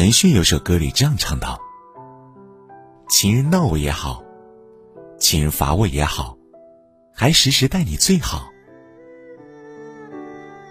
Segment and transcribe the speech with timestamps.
[0.00, 1.60] 陈迅有首歌里这样唱道
[3.10, 4.24] ：“情人闹我也好，
[5.18, 6.38] 情人罚我也好，
[7.14, 8.50] 还时时待你最好。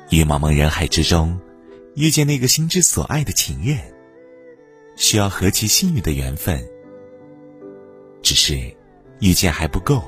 [0.09, 1.39] 于茫茫人海之中，
[1.93, 3.77] 遇见那个心之所爱的情人，
[4.95, 6.67] 需要何其幸运的缘分。
[8.23, 8.75] 只是
[9.19, 10.01] 遇见还不够，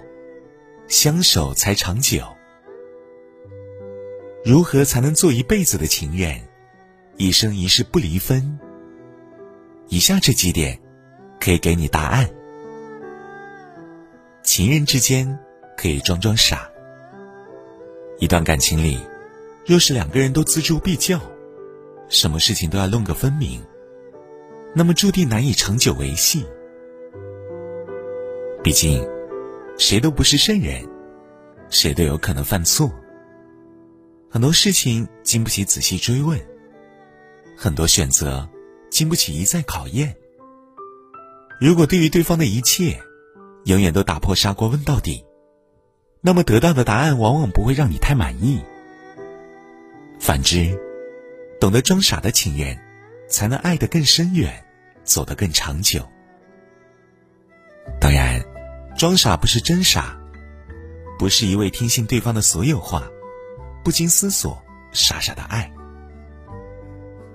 [0.87, 2.25] 相守才长久。
[4.43, 6.41] 如何才能做一辈子的情人，
[7.17, 8.59] 一生一世不离分？”
[9.91, 10.79] 以下这几点，
[11.37, 12.25] 可以给你答案。
[14.41, 15.37] 情人之间
[15.77, 16.65] 可以装装傻。
[18.17, 18.97] 一段感情里，
[19.65, 21.19] 若是两个人都锱铢必较，
[22.07, 23.61] 什么事情都要弄个分明，
[24.73, 26.45] 那么注定难以长久维系。
[28.63, 29.05] 毕竟，
[29.77, 30.87] 谁都不是圣人，
[31.69, 32.89] 谁都有可能犯错。
[34.29, 36.39] 很多事情经不起仔细追问，
[37.57, 38.47] 很多选择。
[38.91, 40.15] 经不起一再考验。
[41.59, 43.01] 如果对于对方的一切，
[43.65, 45.25] 永远都打破砂锅问到底，
[46.19, 48.61] 那么得到的答案往往不会让你太满意。
[50.19, 50.77] 反之，
[51.59, 52.77] 懂得装傻的情人，
[53.29, 54.63] 才能爱得更深远，
[55.03, 56.07] 走得更长久。
[57.99, 58.43] 当然，
[58.97, 60.19] 装傻不是真傻，
[61.17, 63.09] 不是一味听信对方的所有话，
[63.83, 65.71] 不经思索傻傻的爱，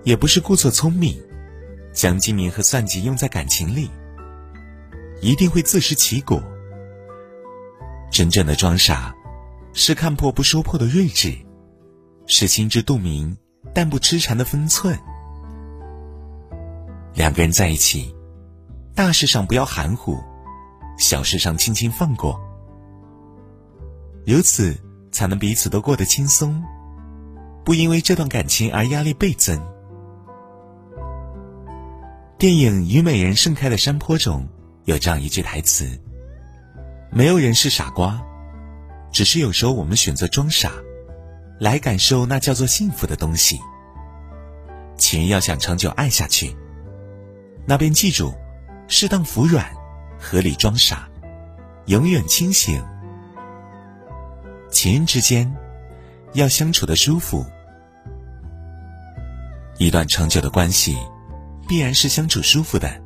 [0.04, 1.25] 也不是故作聪明。
[1.96, 3.90] 将精明和算计用在感情里，
[5.22, 6.42] 一定会自食其果。
[8.10, 9.14] 真正的装傻，
[9.72, 11.34] 是看破不说破的睿智，
[12.26, 13.34] 是心知肚明
[13.72, 14.96] 但不痴缠的分寸。
[17.14, 18.14] 两个人在一起，
[18.94, 20.18] 大事上不要含糊，
[20.98, 22.38] 小事上轻轻放过，
[24.26, 24.76] 如此
[25.10, 26.62] 才能彼此都过得轻松，
[27.64, 29.58] 不因为这段感情而压力倍增。
[32.38, 34.46] 电影《虞美人盛开的山坡》中
[34.84, 35.98] 有这样一句台词
[37.10, 38.22] ：“没有人是傻瓜，
[39.10, 40.70] 只是有时候我们选择装傻，
[41.58, 43.58] 来感受那叫做幸福的东西。
[44.98, 46.54] 情人要想长久爱下去，
[47.64, 48.34] 那便记住，
[48.86, 49.66] 适当服软，
[50.20, 51.08] 合理装傻，
[51.86, 52.84] 永远清醒。
[54.70, 55.50] 情人之间
[56.34, 57.46] 要相处的舒服，
[59.78, 60.98] 一段长久的关系。”
[61.66, 63.02] 必然是相处舒服的，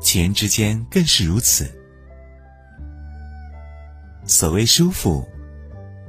[0.00, 1.70] 情人之间更是如此。
[4.24, 5.26] 所谓舒服，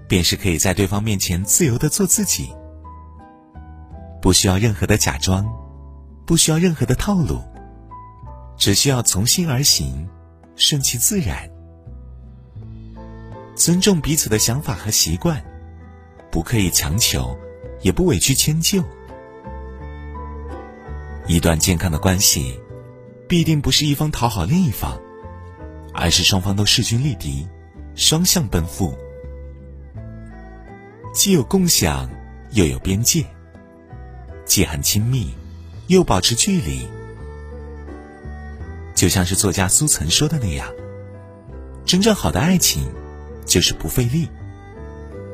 [0.08, 2.50] 便是可以在对方面前自由的做自己，
[4.22, 5.46] 不需要任何的假装，
[6.26, 7.42] 不需要任何的套路，
[8.58, 10.08] 只需要从心而行，
[10.56, 11.50] 顺其自然，
[13.56, 15.44] 尊重彼此的想法和习惯，
[16.32, 17.38] 不刻意强求，
[17.82, 18.84] 也不委屈迁就。
[21.28, 22.60] 一段健康的关系，
[23.28, 24.96] 必定不是一方讨好另一方，
[25.92, 27.48] 而是双方都势均力敌，
[27.96, 28.96] 双向奔赴，
[31.12, 32.08] 既有共享，
[32.52, 33.24] 又有边界；
[34.46, 35.34] 既很亲密，
[35.88, 36.88] 又保持距离。
[38.94, 40.72] 就像是作家苏岑说的那样，
[41.86, 42.88] 真正好的爱情，
[43.48, 44.30] 就是不费力，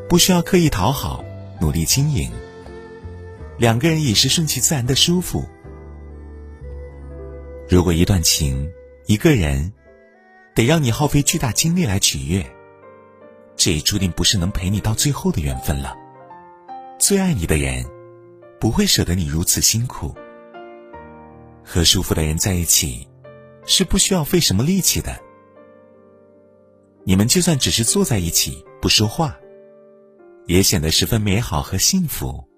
[0.08, 1.22] 不需要刻意讨好，
[1.60, 2.32] 努力经营，
[3.58, 5.46] 两个人也是顺其自然的舒服。
[7.72, 8.70] 如果一段情，
[9.06, 9.72] 一个人，
[10.54, 12.46] 得让你耗费巨大精力来取悦，
[13.56, 15.96] 这也注定不是能陪你到最后的缘分了。
[17.00, 17.86] 最爱你的人，
[18.60, 20.14] 不会舍得你如此辛苦。
[21.64, 23.08] 和舒服的人在一起，
[23.66, 25.18] 是不需要费什么力气的。
[27.06, 29.34] 你们就算只是坐在一起不说话，
[30.46, 32.51] 也显得十分美好和幸福。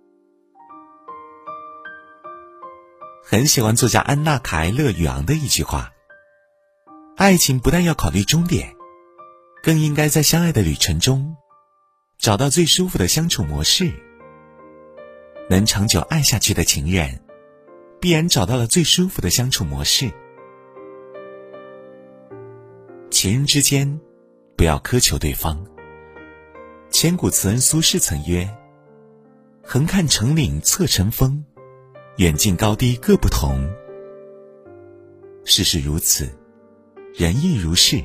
[3.33, 5.91] 很喜欢作家安娜·卡埃勒·与昂的一句话
[7.17, 8.75] ：“爱情不但要考虑终点，
[9.63, 11.35] 更应该在相爱的旅程中，
[12.19, 13.91] 找到最舒服的相处模式。
[15.49, 17.19] 能长久爱下去的情人，
[17.99, 20.11] 必然找到了最舒服的相处模式。
[23.09, 23.99] 情人之间，
[24.55, 25.65] 不要苛求对方。
[26.91, 28.47] 千古词人苏轼曾曰
[29.65, 31.43] ：‘横看成岭侧成峰。’”
[32.17, 33.67] 远近高低各不同，
[35.45, 36.29] 事事如此，
[37.15, 37.99] 人亦如是。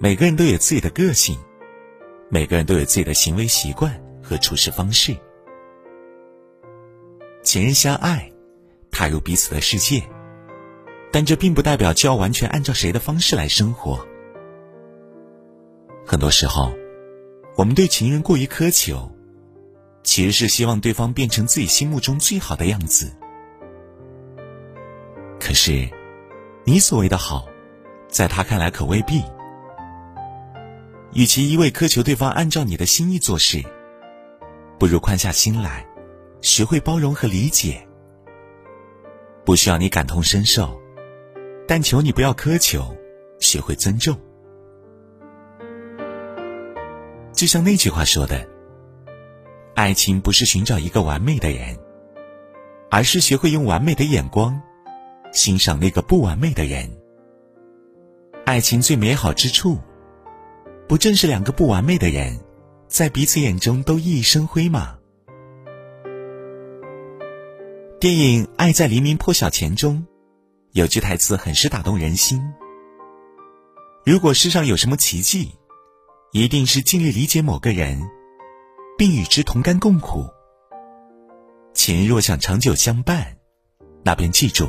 [0.00, 1.38] 每个人都有自己的个性，
[2.30, 5.14] 每个人都有自己的行为习惯和处事方式。
[7.42, 8.32] 情人相爱，
[8.90, 10.02] 踏入彼此的世界，
[11.12, 14.02] 但这并不代表就要完全按照谁的方式来生活。
[16.06, 16.72] 很多时候，
[17.54, 19.14] 我们对情人过于苛求。
[20.06, 23.12] 其实是希望对方变成自己心目中最好的样子。
[25.40, 25.90] 可是，
[26.64, 27.46] 你所谓的好，
[28.08, 29.20] 在他看来可未必。
[31.12, 33.60] 与其一味苛求对方按照你的心意做事，
[34.78, 35.84] 不如宽下心来，
[36.40, 37.86] 学会包容和理解。
[39.44, 40.80] 不需要你感同身受，
[41.66, 42.96] 但求你不要苛求，
[43.40, 44.16] 学会尊重。
[47.32, 48.48] 就像那句话说的
[49.76, 51.78] ：“爱情不是寻找一个完美的人，
[52.90, 54.58] 而是学会用完美的眼光
[55.34, 56.90] 欣赏那个不完美的人。”
[58.46, 59.78] 爱情最美好之处，
[60.88, 62.40] 不正是两个不完美的人，
[62.88, 64.96] 在彼此眼中都熠熠生辉吗？
[68.00, 70.06] 电影《爱在黎明破晓前》中，
[70.72, 72.42] 有句台词很是打动人心
[74.06, 75.52] ：“如果世上有什么奇迹，
[76.32, 78.00] 一定是尽力理解某个人，
[78.96, 80.26] 并与之同甘共苦。
[81.74, 83.36] 情若想长久相伴，
[84.02, 84.68] 那便记住：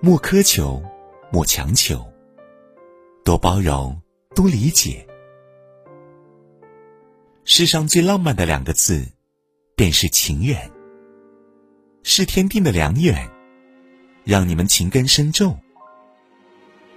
[0.00, 0.82] 莫苛求，
[1.30, 2.04] 莫强求。”
[3.24, 4.00] 多包容，
[4.34, 5.06] 多理解。
[7.44, 9.06] 世上最浪漫的两个字，
[9.76, 10.70] 便是情缘。
[12.02, 13.30] 是天定的良缘，
[14.24, 15.52] 让你们情根深重；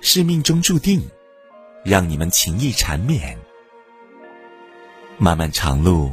[0.02, 1.02] 是命中注定，
[1.84, 3.38] 让你们情意缠绵。
[5.18, 6.12] 漫漫长路，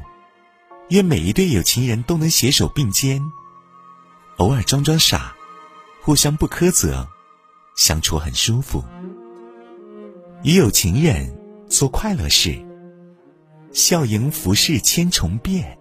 [0.91, 3.23] 愿每一对有情人都能携手并肩，
[4.39, 5.37] 偶尔装装傻，
[6.03, 7.09] 互相不苛责，
[7.77, 8.85] 相处很舒服。
[10.43, 11.33] 与有情人
[11.69, 12.61] 做快乐事，
[13.73, 15.79] 笑迎浮世千重变。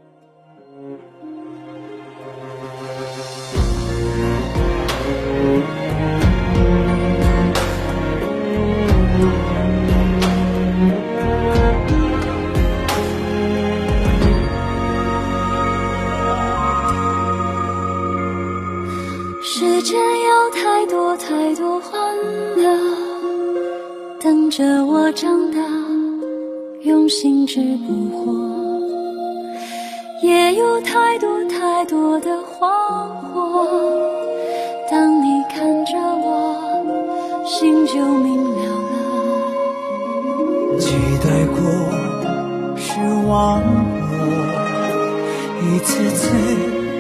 [24.50, 25.60] 着我长大，
[26.82, 28.34] 用心只不惑，
[30.24, 32.68] 也有太多太多的惶
[33.32, 33.68] 惑。
[34.90, 40.80] 当你看着我，心就明了了。
[40.80, 41.60] 期待过，
[42.76, 44.18] 失望过，
[45.62, 46.34] 一次次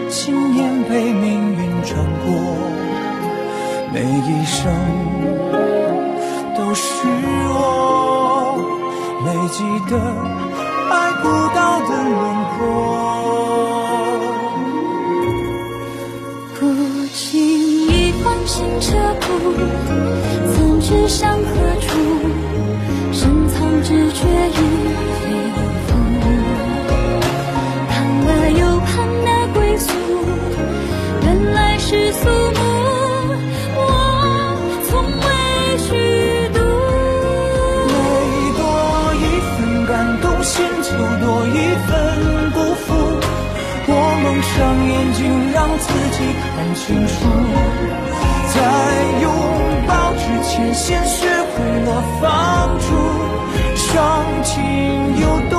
[0.10, 2.30] 经验被命运穿过，
[3.92, 4.72] 每一生。
[6.60, 6.84] 都是
[7.56, 7.58] 我
[9.26, 9.96] 累积的
[10.92, 11.24] 爱不
[11.56, 12.20] 到的轮
[12.52, 12.58] 廓。
[16.60, 16.60] 不
[17.14, 17.28] 经
[17.88, 17.90] 意
[18.22, 18.88] 唤醒彻
[19.22, 19.28] 骨，
[20.54, 21.46] 曾知向何
[21.80, 21.88] 处？
[23.14, 24.20] 深藏知觉
[44.88, 46.18] 眼睛让自己
[46.56, 47.14] 看清楚，
[48.54, 48.56] 在
[49.22, 49.26] 拥
[49.88, 52.28] 抱之前先学会了放
[52.80, 52.86] 逐，
[53.76, 54.54] 伤情
[55.20, 55.59] 有多？